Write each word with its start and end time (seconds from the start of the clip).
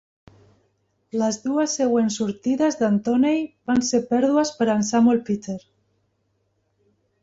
Les 1.21 1.37
dues 1.43 1.75
següents 1.81 2.17
sortides 2.23 2.79
d'en 2.81 2.99
Toney 3.11 3.47
van 3.73 3.87
ser 3.93 4.03
pèrdues 4.17 4.57
per 4.61 4.71
a 4.71 4.75
en 4.81 4.85
Samuel 4.93 5.27
Peter. 5.33 5.59